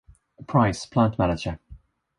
[0.47, 1.59] Price, plant manager.